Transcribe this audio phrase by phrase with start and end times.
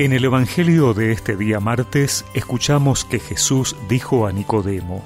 [0.00, 5.04] En el Evangelio de este día martes escuchamos que Jesús dijo a Nicodemo,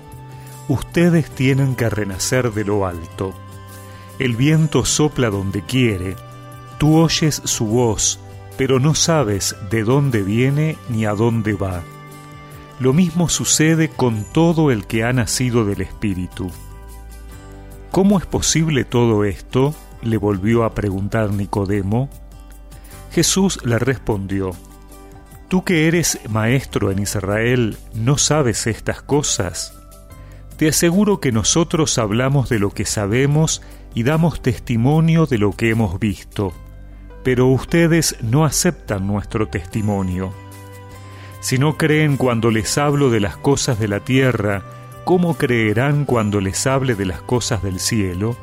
[0.69, 3.35] Ustedes tienen que renacer de lo alto.
[4.21, 6.15] El viento sopla donde quiere,
[6.79, 8.21] tú oyes su voz,
[8.57, 11.83] pero no sabes de dónde viene ni a dónde va.
[12.79, 16.53] Lo mismo sucede con todo el que ha nacido del Espíritu.
[17.91, 19.75] ¿Cómo es posible todo esto?
[20.03, 22.09] le volvió a preguntar Nicodemo.
[23.11, 24.53] Jesús le respondió,
[25.49, 29.75] Tú que eres maestro en Israel, ¿no sabes estas cosas?
[30.57, 33.63] Te aseguro que nosotros hablamos de lo que sabemos
[33.95, 36.53] y damos testimonio de lo que hemos visto,
[37.23, 40.33] pero ustedes no aceptan nuestro testimonio.
[41.41, 44.63] Si no creen cuando les hablo de las cosas de la tierra,
[45.05, 48.37] ¿cómo creerán cuando les hable de las cosas del cielo?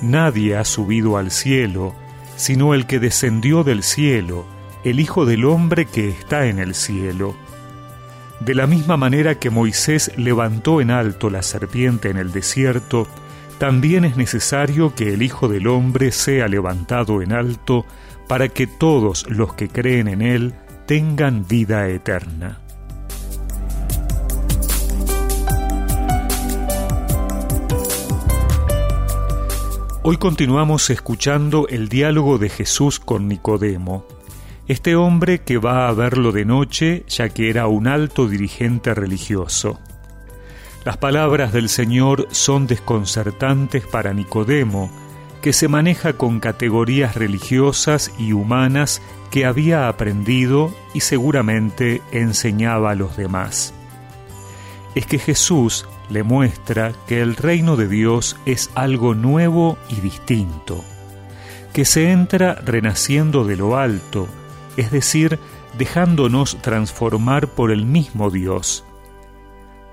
[0.00, 1.94] Nadie ha subido al cielo,
[2.36, 4.44] sino el que descendió del cielo,
[4.84, 7.36] el Hijo del Hombre que está en el cielo.
[8.40, 13.06] De la misma manera que Moisés levantó en alto la serpiente en el desierto,
[13.58, 17.86] también es necesario que el Hijo del Hombre sea levantado en alto
[18.26, 20.54] para que todos los que creen en Él
[20.86, 22.58] tengan vida eterna.
[30.04, 34.04] Hoy continuamos escuchando el diálogo de Jesús con Nicodemo,
[34.68, 39.80] este hombre que va a verlo de noche ya que era un alto dirigente religioso.
[40.84, 44.90] Las palabras del Señor son desconcertantes para Nicodemo,
[45.40, 52.94] que se maneja con categorías religiosas y humanas que había aprendido y seguramente enseñaba a
[52.94, 53.74] los demás.
[54.94, 60.84] Es que Jesús le muestra que el reino de Dios es algo nuevo y distinto,
[61.72, 64.28] que se entra renaciendo de lo alto,
[64.76, 65.38] es decir,
[65.78, 68.84] dejándonos transformar por el mismo Dios.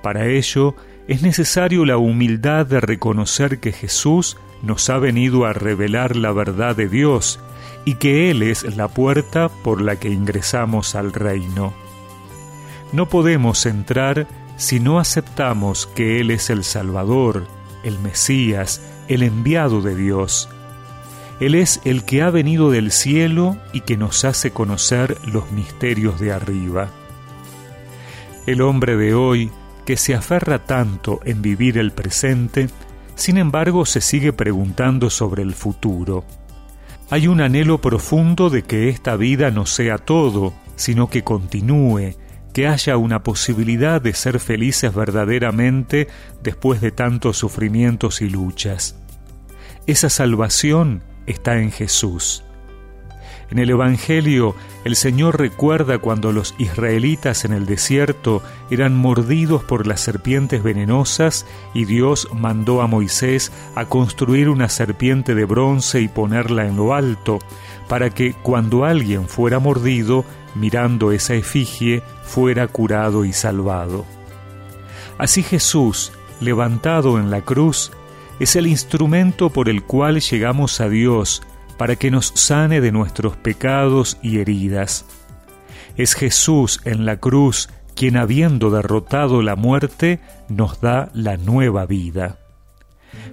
[0.02, 0.76] Para ello
[1.08, 6.76] es necesario la humildad de reconocer que Jesús nos ha venido a revelar la verdad
[6.76, 7.40] de Dios
[7.86, 11.74] y que Él es la puerta por la que ingresamos al reino.
[12.92, 17.48] No podemos entrar si no aceptamos que Él es el Salvador,
[17.84, 20.50] el Mesías, el enviado de Dios,
[21.40, 26.20] él es el que ha venido del cielo y que nos hace conocer los misterios
[26.20, 26.90] de arriba.
[28.46, 29.50] El hombre de hoy,
[29.86, 32.70] que se aferra tanto en vivir el presente,
[33.16, 36.26] sin embargo se sigue preguntando sobre el futuro.
[37.10, 42.16] Hay un anhelo profundo de que esta vida no sea todo, sino que continúe,
[42.54, 46.08] que haya una posibilidad de ser felices verdaderamente
[46.44, 48.96] después de tantos sufrimientos y luchas.
[49.88, 52.44] Esa salvación está en Jesús.
[53.52, 59.88] En el Evangelio, el Señor recuerda cuando los israelitas en el desierto eran mordidos por
[59.88, 66.08] las serpientes venenosas y Dios mandó a Moisés a construir una serpiente de bronce y
[66.08, 67.40] ponerla en lo alto,
[67.88, 74.06] para que cuando alguien fuera mordido, mirando esa efigie, fuera curado y salvado.
[75.18, 77.92] Así Jesús, levantado en la cruz,
[78.40, 81.42] es el instrumento por el cual llegamos a Dios
[81.78, 85.06] para que nos sane de nuestros pecados y heridas.
[85.98, 92.40] Es Jesús en la cruz quien habiendo derrotado la muerte nos da la nueva vida.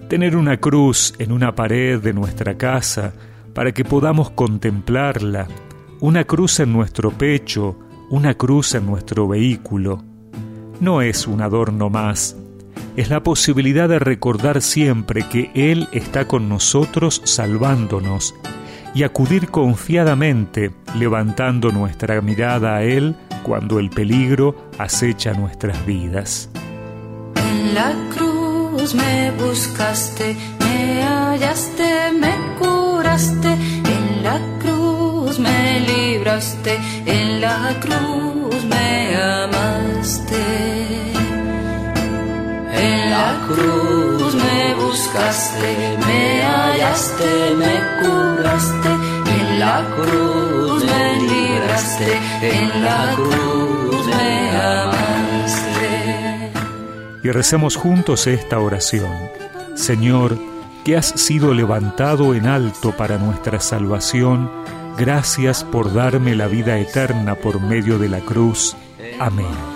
[0.09, 3.13] Tener una cruz en una pared de nuestra casa
[3.55, 5.47] para que podamos contemplarla,
[6.01, 7.79] una cruz en nuestro pecho,
[8.11, 10.03] una cruz en nuestro vehículo,
[10.81, 12.37] no es un adorno más,
[12.97, 18.35] es la posibilidad de recordar siempre que Él está con nosotros salvándonos
[18.95, 26.49] y acudir confiadamente levantando nuestra mirada a Él cuando el peligro acecha nuestras vidas.
[27.37, 37.43] En la cruz me buscaste, me hallaste, me curaste, en la cruz me libraste, en
[37.43, 40.87] la cruz me amaste
[43.11, 48.89] la cruz me buscaste, me hallaste, me curaste,
[49.39, 56.53] en la cruz me libraste, en la cruz me amaste.
[57.23, 59.13] Y recemos juntos esta oración.
[59.75, 60.39] Señor,
[60.85, 64.51] que has sido levantado en alto para nuestra salvación,
[64.97, 68.77] gracias por darme la vida eterna por medio de la cruz.
[69.19, 69.76] Amén